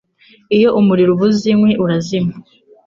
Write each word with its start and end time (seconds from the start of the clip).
Iyo 0.55 0.69
umuriro 0.79 1.09
ubuze 1.13 1.45
inkwi 1.53 1.71
urazima 1.83 2.31